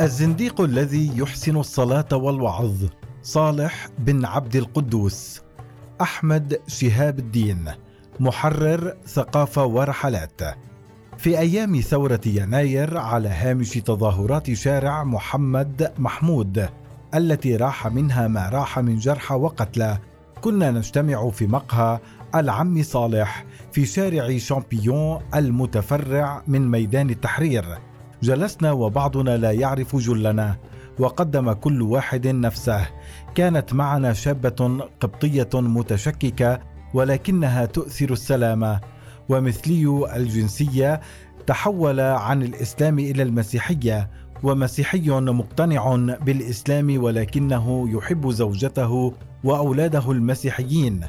[0.00, 2.84] الزنديق الذي يحسن الصلاة والوعظ
[3.22, 5.40] صالح بن عبد القدوس
[6.00, 7.70] أحمد شهاب الدين
[8.20, 10.40] محرر ثقافة ورحلات.
[11.16, 16.68] في أيام ثورة يناير على هامش تظاهرات شارع محمد محمود
[17.14, 19.98] التي راح منها ما راح من جرحى وقتلى
[20.40, 21.98] كنا نجتمع في مقهى
[22.34, 27.87] العم صالح في شارع شامبيون المتفرع من ميدان التحرير.
[28.22, 30.56] جلسنا وبعضنا لا يعرف جلنا
[30.98, 32.86] وقدم كل واحد نفسه.
[33.34, 36.60] كانت معنا شابة قبطية متشككة
[36.94, 38.80] ولكنها تؤثر السلامه
[39.28, 41.00] ومثلي الجنسية
[41.46, 44.10] تحول عن الإسلام إلى المسيحية
[44.42, 51.00] ومسيحي مقتنع بالإسلام ولكنه يحب زوجته وأولاده المسيحيين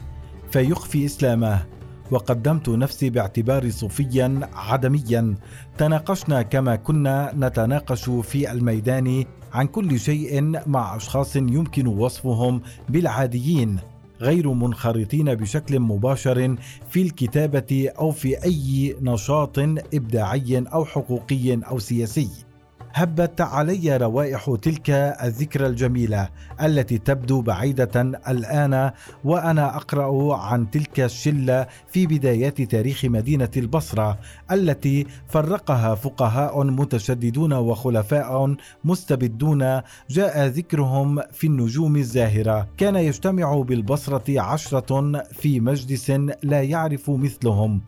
[0.51, 1.65] فيخفي إسلامه.
[2.11, 5.35] وقدمت نفسي باعتباري صوفيا عدميا.
[5.77, 13.79] تناقشنا كما كنا نتناقش في الميدان عن كل شيء مع أشخاص يمكن وصفهم بالعاديين
[14.21, 16.55] غير منخرطين بشكل مباشر
[16.89, 19.59] في الكتابة أو في أي نشاط
[19.93, 22.48] إبداعي أو حقوقي أو سياسي.
[22.93, 24.89] هبت علي روائح تلك
[25.23, 26.29] الذكرى الجميلة
[26.61, 28.91] التي تبدو بعيدة الآن
[29.23, 34.19] وأنا أقرأ عن تلك الشلة في بدايات تاريخ مدينة البصرة
[34.51, 42.67] التي فرقها فقهاء متشددون وخلفاء مستبدون جاء ذكرهم في النجوم الزاهرة.
[42.77, 46.11] كان يجتمع بالبصرة عشرة في مجلس
[46.43, 47.81] لا يعرف مثلهم.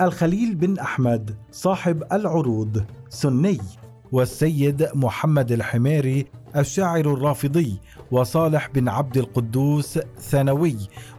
[0.00, 3.58] الخليل بن أحمد صاحب العروض سني.
[4.14, 6.26] والسيد محمد الحميري
[6.56, 10.76] الشاعر الرافضي وصالح بن عبد القدوس ثانوي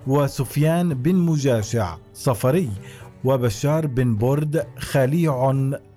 [0.07, 2.69] وسفيان بن مجاشع صفري
[3.23, 5.51] وبشار بن برد خليع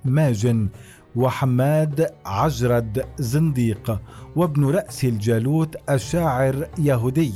[0.04, 0.68] ماجن
[1.16, 4.00] وحماد عجرد زنديق
[4.36, 7.32] وابن رأس الجالوت الشاعر يهودي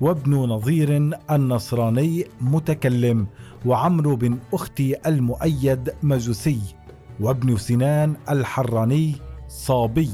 [0.00, 3.26] وابن نظير النصراني متكلم
[3.66, 6.60] وعمرو بن أختي المؤيد مجوسي
[7.22, 9.14] وابن سنان الحراني
[9.48, 10.10] صابي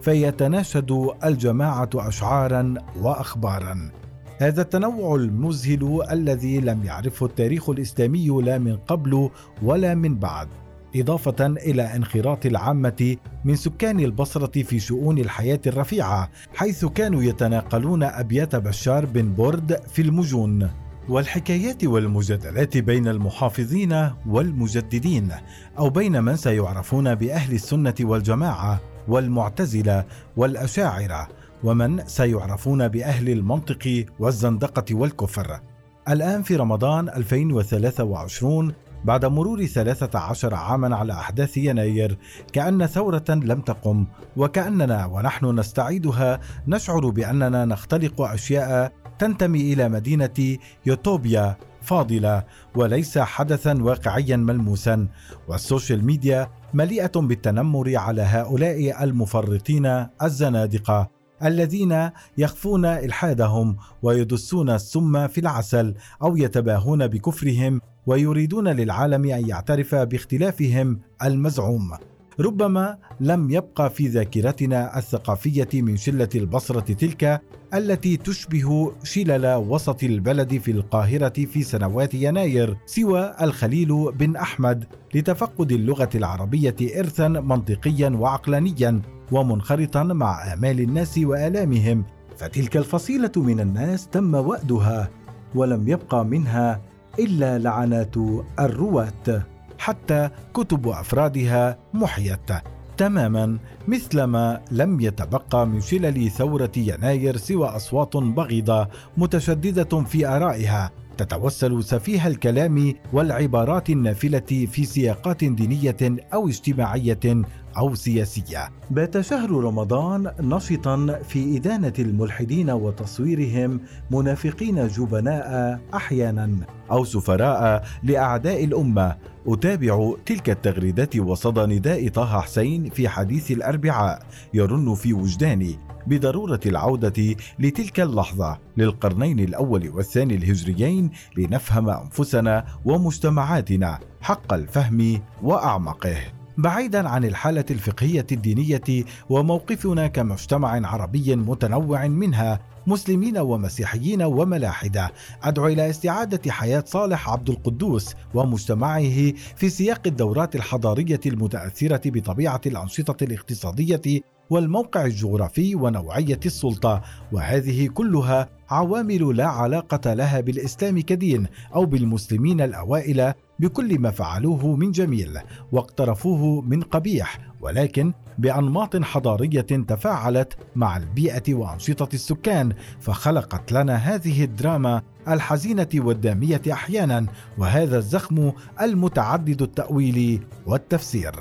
[0.00, 3.90] فيتناشد الجماعة اشعارا واخبارا.
[4.38, 9.30] هذا التنوع المذهل الذي لم يعرفه التاريخ الإسلامي لا من قبل
[9.62, 10.48] ولا من بعد
[10.96, 18.56] إضافة إلى انخراط العامة من سكان البصرة في شؤون الحياة الرفيعة حيث كانوا يتناقلون أبيات
[18.56, 20.70] بشار بن برد في المجون.
[21.08, 25.32] والحكايات والمجادلات بين المحافظين والمجددين
[25.78, 30.04] أو بين من سيعرفون بأهل السنة والجماعة والمعتزلة
[30.36, 31.28] والأشاعرة
[31.64, 35.60] ومن سيعرفون بأهل المنطق والزندقة والكفر.
[36.08, 38.72] الآن في رمضان 2023
[39.04, 42.18] بعد مرور 13 عاما على أحداث يناير
[42.52, 44.06] كأن ثورة لم تقم
[44.36, 52.44] وكأننا ونحن نستعيدها نشعر بأننا نختلق أشياء تنتمي إلى مدينة يوتوبيا فاضلة
[52.74, 55.08] وليس حدثا واقعيا ملموسا
[55.48, 61.10] وال social media مليئة بالتنمر على هؤلاء المفرطين الزنادقة
[61.44, 71.00] الذين يخفون إلحادهم ويدسون السم في العسل أو يتباهون بكفرهم ويريدون للعالم أن يعترف باختلافهم
[71.24, 71.92] المزعوم.
[72.40, 77.42] ربما لم يبقى في ذاكرتنا الثقافية من شلة البصرة تلك
[77.74, 85.72] التي تشبه شلل وسط البلد في القاهرة في سنوات يناير سوى الخليل بن أحمد لتفقد
[85.72, 92.04] اللغة العربية ارثا منطقيا وعقلانيا ومنخرطا مع آمال الناس وآلامهم.
[92.36, 95.10] فتلك الفصيلة من الناس تم وأدها
[95.54, 96.80] ولم يبقى منها
[97.18, 98.14] إلا لعنات
[98.60, 99.46] الرواة.
[99.78, 102.50] حتى كتب أفرادها محيت
[102.96, 111.84] تماما مثلما لم يتبقى من شلل ثورة يناير سوى أصوات بغيضة متشددة في آرائها تتوسل
[111.84, 115.96] سفيه الكلام والعبارات النافلة في سياقات دينية
[116.34, 117.44] أو اجتماعية
[117.78, 118.68] أو سياسية.
[118.90, 123.80] بات شهر رمضان نشطا في إدانة الملحدين وتصويرهم
[124.10, 126.50] منافقين جبناء أحيانا
[126.90, 129.16] أو سفراء لأعداء الأمة.
[129.48, 134.22] أتابع تلك التغريدات وصدى نداء طه حسين في حديث الأربعاء
[134.54, 144.52] يرن في وجداني بضرورة العودة لتلك اللحظة للقرنين الأول والثاني الهجريين لنفهم أنفسنا ومجتمعاتنا حق
[144.52, 146.35] الفهم وأعمقه.
[146.58, 155.12] بعيدا عن الحالة الفقهية الدينية وموقفنا كمجتمع عربي متنوع منها مسلمين ومسيحيين وملاحدة.
[155.42, 163.24] أدعو إلى استعادة حياة صالح عبد القدوس ومجتمعه في سياق الدورات الحضارية المتأثرة بطبيعة الأنشطة
[163.24, 167.02] الاقتصادية والموقع الجغرافي ونوعية السلطة
[167.32, 174.90] وهذه كلها عوامل لا علاقة لها بالإسلام كدين أو بالمسلمين الأوائل بكل ما فعلوه من
[174.90, 175.38] جميل
[175.72, 185.02] واقترفوه من قبيح ولكن بأنماط حضارية تفاعلت مع البيئة وأنشطة السكان فخلقت لنا هذه الدراما
[185.28, 187.26] الحزينة والدامية أحيانا
[187.58, 191.32] وهذا الزخم المتعدد التاويل والتفسير.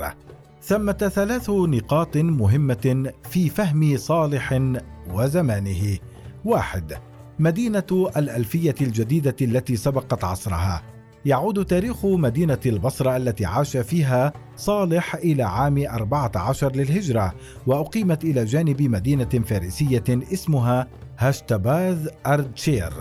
[0.66, 4.62] ثمة ثلاث نقاط مهمة في فهم صالح
[5.12, 5.98] وزمانه.
[6.46, 6.94] واحد
[7.40, 10.82] مدينة الألفية الجديدة التي سبقت عصرها.
[11.26, 17.34] يعود تاريخ مدينة البصرة التي عاش فيها صالح إلى عام 14 للهجرة
[17.68, 20.88] وأقيمت إلى جانب مدينة فارسية اسمها
[21.18, 22.94] هاشتباذ أردشير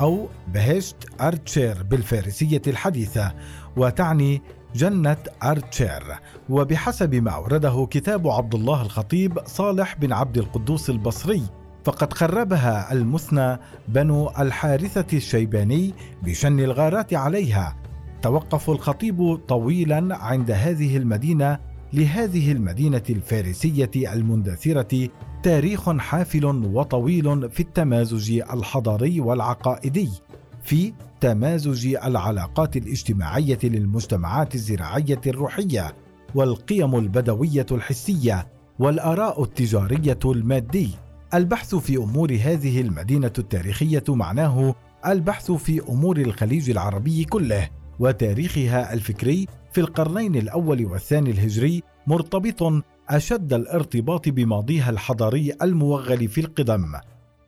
[0.00, 3.34] أو بهشت أردشير بالفارسية الحديثة
[3.76, 4.42] وتعني
[4.76, 6.02] جنة أردشير
[6.48, 11.42] وبحسب ما أورده كتاب عبد الله الخطيب صالح بن عبد القدوس البصري
[11.84, 13.58] فقد خربها المثنى
[13.88, 17.76] بنو الحارثة الشيباني بشن الغارات عليها.
[18.22, 21.58] توقف الخطيب طويلا عند هذه المدينة
[21.92, 25.08] لهذه المدينة الفارسية المندثرة
[25.42, 30.10] تاريخ حافل وطويل في التمازج الحضاري والعقائدي
[30.64, 35.94] في تمازج العلاقات الاجتماعية للمجتمعات الزراعية الروحية
[36.34, 38.48] والقيم البدوية الحسية
[38.78, 40.90] والآراء التجارية المادي.
[41.34, 44.74] البحث في أمور هذه المدينة التاريخية معناه
[45.06, 53.52] البحث في أمور الخليج العربي كله وتاريخها الفكري في القرنين الأول والثاني الهجري مرتبط أشد
[53.52, 56.92] الارتباط بماضيها الحضاري الموغل في القدم.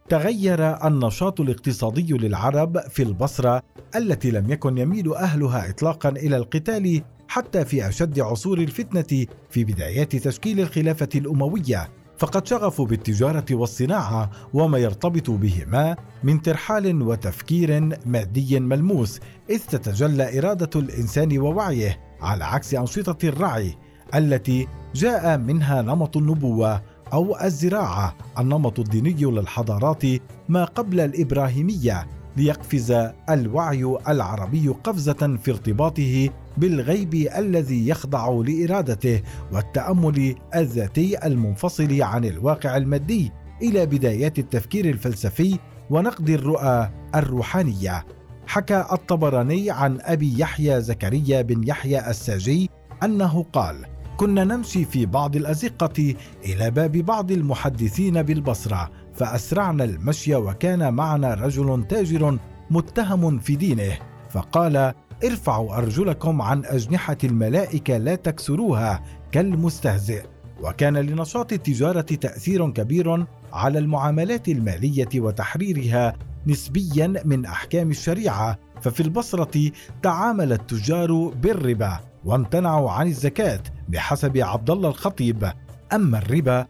[0.09, 3.63] تغير النشاط الاقتصادي للعرب في البصرة
[3.97, 10.17] التي لم يكن يميل أهلها اطلاقا إلى القتال حتى في أشد عصور الفتنة في بدايات
[10.17, 11.89] تشكيل الخلافة الأموية.
[12.19, 19.21] فقد شغفوا بالتجارة والصناعة وما يرتبط بهما من ترحال وتفكير مادي ملموس
[19.51, 23.75] إذ تتجلى إرادة الإنسان ووعيه على عكس أنشطة الرعي
[24.15, 26.83] التي جاء منها نمط النبوة
[27.13, 30.03] أو الزراعة النمط الديني للحضارات
[30.49, 32.07] ما قبل الإبراهيمية
[32.37, 39.23] ليقفز الوعي العربي قفزة في ارتباطه بالغيب الذي يخضع لإرادته
[39.53, 43.33] والتأمل الذاتي المنفصل عن الواقع المادي
[43.63, 45.59] إلى بدايات التفكير الفلسفي
[45.91, 48.05] ونقد الرؤى الروحانية.
[48.47, 52.71] حكى الطبراني عن أبي يحيى زكريا بن يحيى الساجي
[53.03, 53.87] أنه قال
[54.19, 61.85] كنا نمشي في بعض الأزقة إلى باب بعض المحدثين بالبصرة فأسرعنا المشي وكان معنا رجل
[61.89, 62.39] تاجر
[62.71, 63.99] متهم في دينه
[64.31, 64.93] فقال
[65.25, 70.23] ارفعوا أرجلكم عن أجنحة الملائكة لا تكسروها كالمستهزئ.
[70.63, 76.15] وكان لنشاط التجارة تأثير كبير على المعاملات المالية وتحريرها
[76.47, 79.71] نسبيا من أحكام الشريعة ففي البصرة
[80.03, 85.53] تعامل التجار بالربا وامتنعوا عن الزكاة بحسب عبد الله الخطيب.
[85.93, 86.67] أما الربا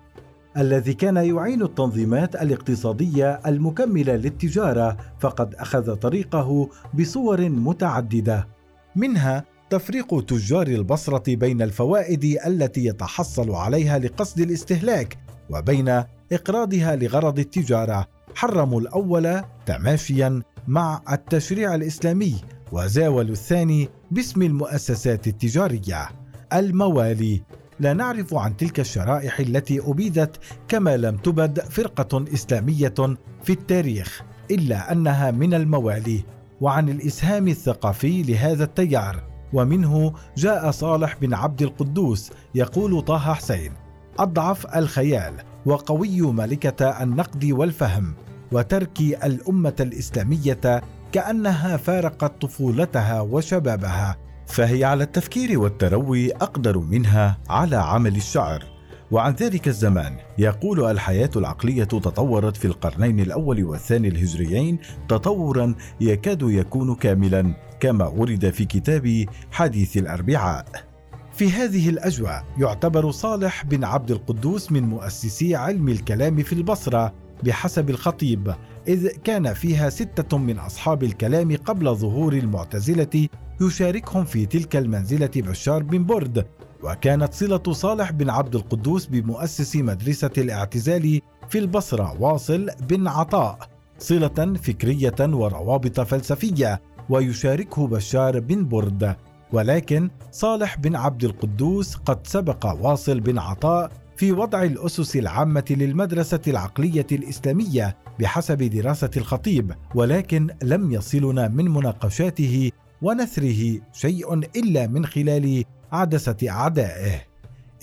[0.56, 8.48] الذي كان يعين التنظيمات الاقتصادية المكملة للتجارة فقد أخذ طريقه بصور متعددة.
[8.96, 15.18] منها تفريق تجار البصرة بين الفوائد التي يتحصل عليها لقصد الاستهلاك
[15.50, 18.06] وبين إقراضها لغرض التجارة.
[18.34, 22.34] حرموا الأول تماشيا مع التشريع الإسلامي
[22.72, 26.08] وزاولوا الثاني باسم المؤسسات التجارية.
[26.52, 27.42] الموالي.
[27.80, 30.36] لا نعرف عن تلك الشرائح التي أبيدت
[30.68, 32.94] كما لم تبد فرقة إسلامية
[33.42, 36.24] في التاريخ إلا أنها من الموالي.
[36.60, 43.72] وعن الإسهام الثقافي لهذا التيار ومنه جاء صالح بن عبد القدوس يقول طه حسين
[44.18, 45.34] أضعف الخيال
[45.66, 48.14] وقوي ملكه النقد والفهم
[48.52, 54.16] وترك الأمة الإسلامية كأنها فارقت طفولتها وشبابها
[54.48, 58.64] فهي على التفكير والتروي أقدر منها على عمل الشعر
[59.10, 64.78] وعن ذلك الزمان يقول الحياة العقلية تطورت في القرنين الأول والثاني الهجريين
[65.08, 70.88] تطورا يكاد يكون كاملا كما ورد في كتاب حديث الأربعاء.
[71.32, 77.90] في هذه الأجواء يعتبر صالح بن عبد القدوس من مؤسسي علم الكلام في البصرة بحسب
[77.90, 78.54] الخطيب
[78.88, 83.28] إذ كان فيها ستة من أصحاب الكلام قبل ظهور المعتزلة
[83.60, 86.46] يشاركهم في تلك المنزلة بشار بن برد
[86.84, 93.58] وكانت صلة صالح بن عبد القدوس بمؤسس مدرسة الاعتزال في البصرة واصل بن عطاء
[93.98, 99.16] صلة فكرية وروابط فلسفية ويشاركه بشار بن برد.
[99.52, 106.40] ولكن صالح بن عبد القدوس قد سبق واصل بن عطاء في وضع الأسس العامة للمدرسة
[106.46, 112.70] العقلية الإسلامية بحسب دراسة الخطيب ولكن لم يصلنا من مناقشاته
[113.02, 117.22] ونثره شيء إلا من خلال عدسة أعدائه.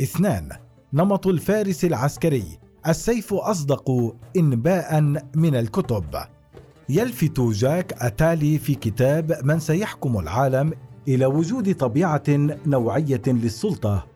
[0.01, 0.49] اثنان
[0.93, 2.45] نمط الفارس العسكري
[2.87, 5.01] السيف أصدق إنباء
[5.35, 6.05] من الكتب.
[6.89, 10.73] يلفت جاك أتالي في كتاب من سيحكم العالم
[11.07, 12.23] إلى وجود طبيعة
[12.65, 14.14] نوعية للسلطة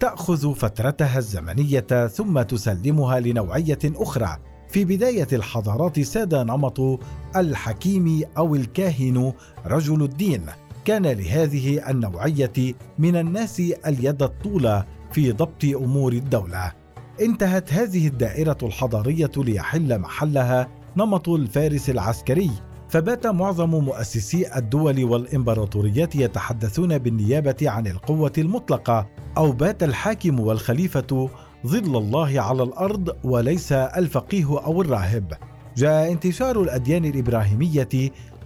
[0.00, 4.36] تأخذ فترتها الزمنية ثم تسلمها لنوعية أخرى.
[4.68, 7.00] في بداية الحضارات ساد نمط
[7.36, 9.32] الحكيم أو الكاهن
[9.66, 10.42] رجل الدين.
[10.84, 16.72] كان لهذه النوعية من الناس اليد الطولى في ضبط أمور الدولة.
[17.20, 22.50] انتهت هذه الدائرة الحضارية ليحل محلها نمط الفارس العسكري.
[22.90, 29.06] فبات معظم مؤسسي الدول والإمبراطوريات يتحدثون بالنيابة عن القوة المطلقة
[29.36, 31.30] أو بات الحاكم والخليفة
[31.66, 35.32] ظل الله على الأرض وليس الفقيه أو الراهب.
[35.76, 37.88] جاء انتشار الأديان الإبراهيمية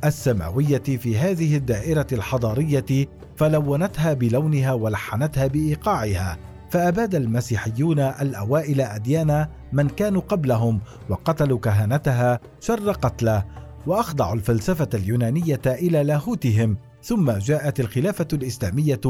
[0.05, 6.39] السماوية في هذه الدائرة الحضارية فلونتها بلونها ولحنتها بإيقاعها
[6.71, 16.05] فأباد المسيحيون الأوائل أديان من كانوا قبلهم وقتلوا كهنتها شر قتله وأخضعوا الفلسفة اليونانية إلى
[16.05, 19.01] لاهوتهم ثم جاءت الخلافة الإسلامية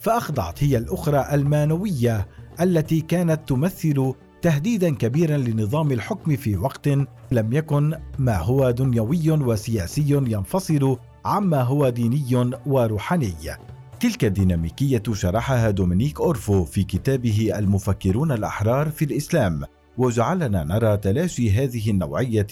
[0.00, 2.26] فأخضعت هي الأخرى المانوية
[2.60, 6.88] التي كانت تمثل تهديدا كبيرا لنظام الحكم في وقت
[7.32, 13.34] لم يكن ما هو دنيوي وسياسي ينفصل عما هو ديني وروحاني.
[14.00, 19.62] تلك الديناميكية شرحها دومينيك أورفو في كتابه المفكرون الأحرار في الإسلام
[19.98, 22.46] وجعلنا نرى تلاشي هذه النوعية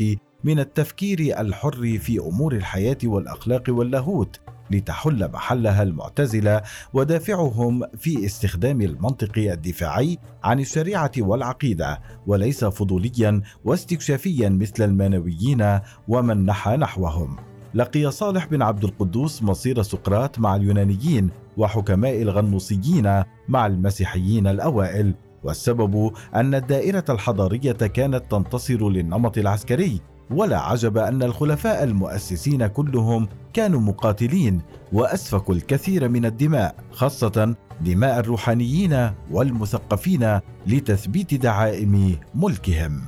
[0.45, 9.39] من التفكير الحر في أمور الحياة والأخلاق واللاهوت لتحل محلها المعتزلة ودافعهم في استخدام المنطق
[9.39, 17.37] الدفاعي عن الشريعة والعقيدة وليس فضوليا واستكشافيا مثل المانويين ومن نحى نحوهم.
[17.75, 26.13] لقي صالح بن عبد القدوس مصير سقراط مع اليونانيين وحكماء الغنوصيين مع المسيحيين الأوائل والسبب
[26.35, 30.01] أن الدائرة الحضارية كانت تنتصر للنمط العسكري.
[30.33, 34.61] ولا عجب أن الخلفاء المؤسسين كلهم كانوا مقاتلين
[34.93, 43.07] واسفكوا الكثير من الدماء خاصة دماء الروحانيين والمثقفين لتثبيت دعائم ملكهم.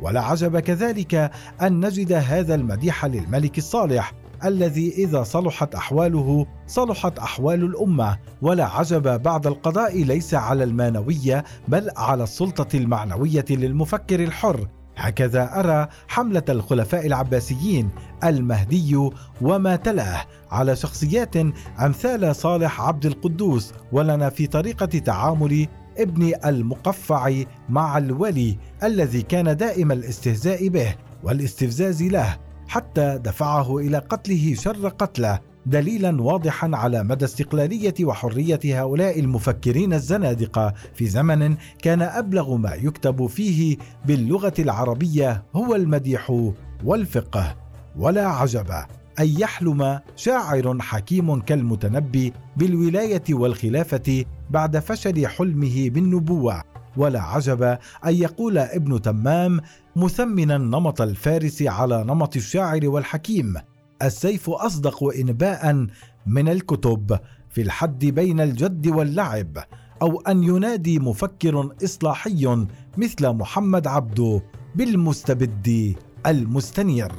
[0.00, 1.30] ولا عجب كذلك
[1.62, 4.12] أن نجد هذا المديح للملك الصالح
[4.44, 8.18] الذي إذا صلحت أحواله صلحت أحوال الأمة.
[8.42, 15.88] ولا عجب بعد القضاء ليس على المانوية بل على السلطة المعنوية للمفكر الحر هكذا أرى
[16.08, 17.90] حملة الخلفاء العباسيين
[18.24, 21.36] المهدي وما تلاه على شخصيات
[21.80, 25.66] أمثال صالح عبد القدوس ولنا في طريقة تعامل
[25.98, 32.36] ابن المقفع مع الولي الذي كان دائم الاستهزاء به والاستفزاز له
[32.68, 35.40] حتى دفعه إلى قتله شر قتله.
[35.68, 43.26] دليلا واضحا على مدى استقلالية وحرية هؤلاء المفكرين الزنادقة في زمن كان أبلغ ما يكتب
[43.26, 46.50] فيه باللغة العربية هو المديح
[46.84, 47.56] والفقه.
[47.96, 48.70] ولا عجب
[49.18, 56.62] أن يحلم شاعر حكيم كالمتنبي بالولاية والخلافة بعد فشل حلمه بالنبوة.
[56.96, 57.62] ولا عجب
[58.06, 59.60] أن يقول ابن تمام
[59.96, 63.54] مثمنا نمط الفارس على نمط الشاعر والحكيم.
[64.02, 65.86] السيف أصدق إنباء
[66.26, 67.18] من الكتب
[67.50, 69.58] في الحد بين الجد واللعب
[70.02, 74.42] أو أن ينادي مفكر إصلاحي مثل محمد عبده
[74.74, 77.12] بالمستبد المستنير.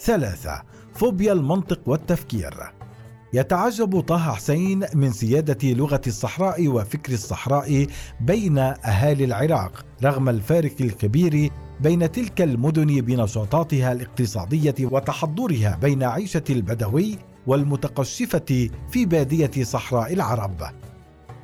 [0.00, 0.62] ثلاثة
[0.94, 2.54] فوبيا المنطق والتفكير.
[3.32, 7.86] يتعجب طه حسين من سيادة لغة الصحراء وفكر الصحراء
[8.20, 11.50] بين أهالي العراق رغم الفارق الكبير
[11.82, 20.56] بين تلك المدن بنشاطاتها الاقتصادية وتحضرها بين عيشة البدوي والمتقشفة في بادية صحراء العرب.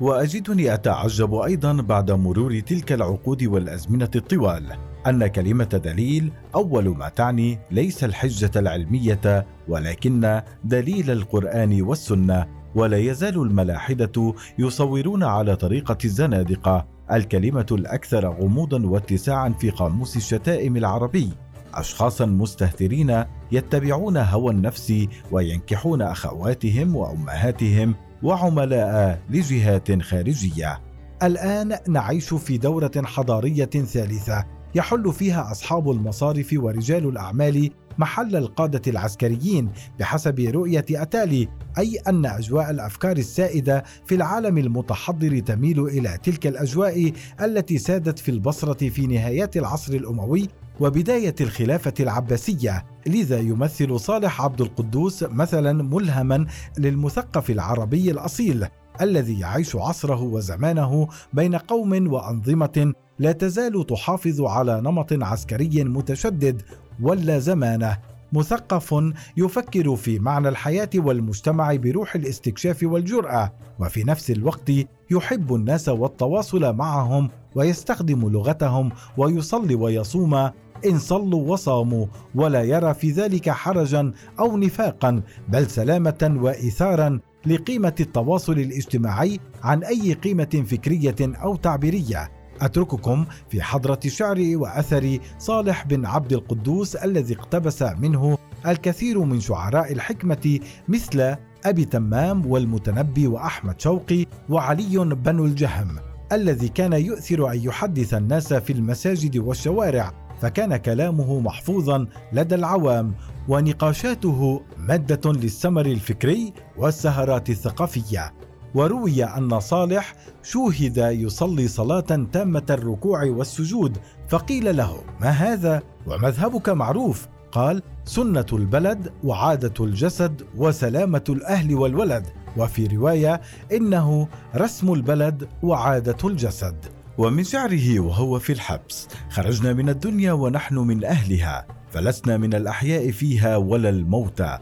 [0.01, 4.77] وأجدني أتعجب أيضا بعد مرور تلك العقود والأزمنة الطوال
[5.07, 13.41] أن كلمة دليل أول ما تعني ليس الحجة العلمية ولكن دليل القرآن والسنة ولا يزال
[13.41, 21.29] الملاحدة يصورون على طريقة الزنادقة الكلمة الأكثر غموضا واتساعا في قاموس الشتائم العربي.
[21.73, 30.79] أشخاصا مستهترين يتبعون هوى النفس وينكحون أخواتهم وأمهاتهم وعملاء لجهات خارجية.
[31.23, 34.45] الآن نعيش في دورة حضارية ثالثة
[34.75, 42.69] يحل فيها أصحاب المصارف ورجال الأعمال محل القادة العسكريين بحسب رؤية أتالي أي أن أجواء
[42.69, 49.57] الأفكار السائدة في العالم المتحضر تميل إلى تلك الأجواء التي سادت في البصرة في نهايات
[49.57, 50.47] العصر الأموي
[50.79, 52.85] وبداية الخلافة العباسية.
[53.07, 56.45] لذا يمثل صالح عبد القدوس مثلا ملهما
[56.77, 58.67] للمثقف العربي الأصيل
[59.01, 66.61] الذي يعيش عصره وزمانه بين قوم وأنظمة لا تزال تحافظ على نمط عسكري متشدد
[67.01, 67.97] ولا زمانه
[68.33, 68.95] مثقف
[69.37, 74.71] يفكر في معنى الحياة والمجتمع بروح الاستكشاف والجرأة وفي نفس الوقت
[75.11, 80.49] يحب الناس والتواصل معهم ويستخدم لغتهم ويصلي ويصوم.
[80.85, 82.05] إن صلوا وصاموا
[82.35, 90.13] ولا يرى في ذلك حرجا أو نفاقا بل سلامة واثارا لقيمة التواصل الاجتماعي عن أي
[90.13, 92.36] قيمة فكرية أو تعبيرية.
[92.61, 98.37] أترككم في حضرة شعر وأثر صالح بن عبد القدوس الذي اقتبس منه
[98.67, 101.35] الكثير من شعراء الحكمة مثل
[101.65, 105.99] أبي تمام والمتنبي وأحمد شوقي وعلي بن الجهم
[106.31, 113.13] الذي كان يؤثر أن يحدث الناس في المساجد والشوارع فكان كلامه محفوظا لدى العوام
[113.47, 118.33] ونقاشاته مادة للسمر الفكري والسهرات الثقافية.
[118.77, 127.27] وروي أن صالح شوهد يصلي صلاة تامة الركوع والسجود فقيل له ما هذا؟ ومذهبك معروف.
[127.51, 132.25] قال سنة البلد وعادة الجسد وسلامة الأهل والولد.
[132.57, 133.41] وفي رواية
[133.71, 136.75] إنه رسم البلد وعادة الجسد.
[137.17, 143.57] ومن شعره وهو في الحبس خرجنا من الدنيا ونحن من أهلها فلسنا من الأحياء فيها
[143.57, 144.57] ولا الموتى.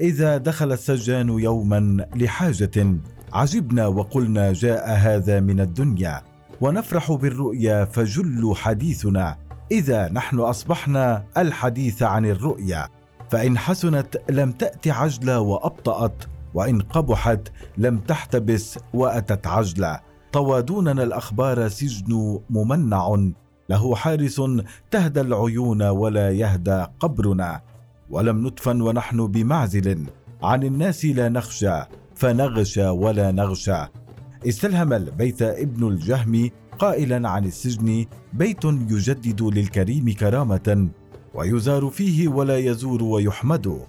[0.00, 2.98] إذا دخل السجان يوما لحاجة
[3.36, 6.22] عجبنا وقلنا جاء هذا من الدنيا
[6.60, 9.36] ونفرح بالرؤيا فجل حديثنا.
[9.72, 12.88] إذا نحن أصبحنا الحديث عن الرؤيا
[13.30, 20.00] فإن حسنت لم تأت عجله وأبطأت وإن قبحت لم تحتبس وأتت عجله
[20.32, 23.16] طوى دوننا الأخبار سجن ممنع
[23.68, 24.42] له حارس
[24.90, 27.60] تهدى العيون ولا يهدى قبرنا.
[28.10, 30.06] ولم ندفن ونحن بمعزل
[30.42, 31.82] عن الناس لا نخشى.
[32.16, 33.86] فنغشى ولا نغشى
[34.48, 40.88] استلهم البيت ابن الجهم قائلا عن السجن بيت يجدد للكريم كرامة
[41.34, 43.80] ويزار فيه ولا يزور ويحمد.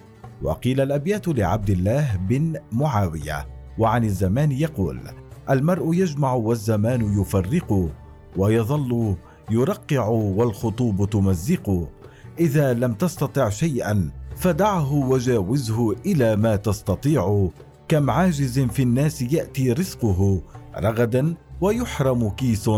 [0.42, 3.46] وقيل الأبيات لعبد الله بن معاوية
[3.78, 5.00] وعن الزمان يقول
[5.50, 7.88] المرء يجمع والزمان يفرق
[8.36, 9.16] ويظل
[9.50, 11.88] يرقع والخطوب تمزق.
[12.40, 17.48] إذا لم تستطع شيئا فدعه وجاوزه إلى ما تستطيع.
[17.88, 20.42] كم عاجز في الناس يأتي رزقه
[20.76, 22.70] رغدا ويحرم كيس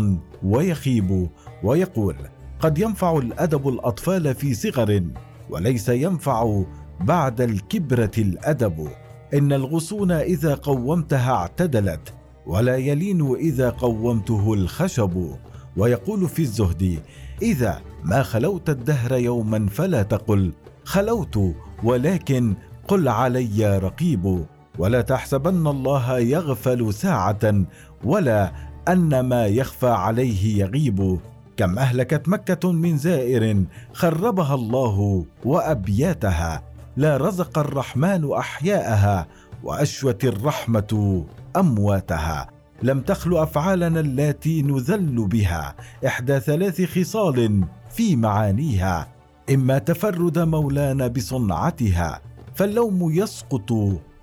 [0.43, 1.29] ويخيب
[1.63, 2.17] ويقول
[2.61, 5.03] قد ينفع الأدب الأطفال في صغر
[5.51, 6.63] وليس ينفع
[7.01, 8.89] بعد الكبرة الأدب.
[9.35, 12.15] إن الغصون إذا قومتها اعتدلت
[12.47, 15.31] ولا يلين إذا قومته الخشب.
[15.77, 16.99] ويقول في الزهد
[17.43, 20.53] إذا ما خلوت الدهر يوما فلا تقل
[20.85, 22.55] خلوت ولكن
[22.89, 24.47] قل علي رقيب.
[24.79, 27.65] ولا تحسبن الله يغفل ساعة
[28.05, 28.53] ولا
[28.89, 31.19] أن ما يخفى عليه يغيب.
[31.57, 36.63] كم أهلكت مكة من زائر خربها الله وأبياتها
[36.97, 39.27] لا رزق الرحمن أحياءها
[39.63, 41.25] وأشوت الرحمة
[41.57, 42.49] أمواتها.
[42.83, 45.75] لم تخل أفعالنا اللاتي نذل بها
[46.07, 49.09] إحدى ثلاث خصال في معانيها.
[49.55, 52.21] إما تفرد مولانا بصنعتها
[52.55, 53.73] فاللوم يسقط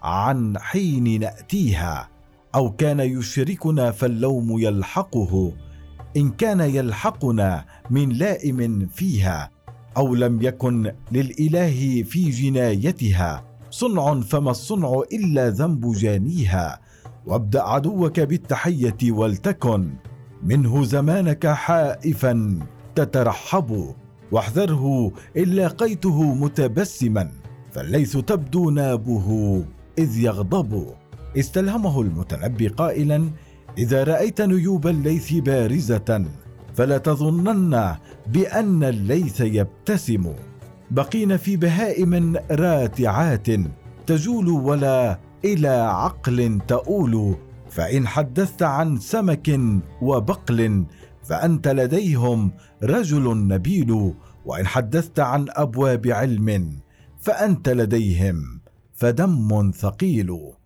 [0.07, 2.09] عن حين نأتيها
[2.55, 5.53] أو كان يشركنا فاللوم يلحقه
[6.17, 9.51] إن كان يلحقنا من لائم فيها
[9.97, 13.43] أو لم يكن للإله في جنايتها.
[13.69, 16.79] صنع فما الصنع إلا ذنب جانيها
[17.25, 19.93] وابدأ عدوك بالتحية ولتكن.
[20.43, 22.59] منه زمانك حائفا
[22.95, 23.93] تترحب
[24.31, 27.31] واحذره ان لاقيته متبسما.
[27.71, 29.65] فالليث تبدو نابه.
[29.97, 30.93] إذ يغضب.
[31.37, 33.29] استلهمه المتنبي قائلا
[33.77, 36.25] إذا رأيت نيوب الليث بارزة
[36.73, 37.95] فلا تظنن
[38.27, 40.33] بأن الليث يبتسم.
[40.91, 43.47] بقين في بهائم راتعات
[44.07, 47.35] تجول ولا إلى عقل تؤول.
[47.69, 49.59] فإن حدثت عن سمك
[50.01, 50.85] وبقل
[51.23, 52.51] فأنت لديهم
[52.83, 54.13] رجل نبيل.
[54.45, 56.79] وإن حدثت عن أبواب علم
[57.19, 58.56] فأنت لديهم
[58.97, 60.56] فدم ثقيل.